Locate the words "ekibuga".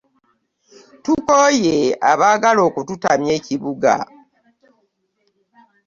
3.39-3.93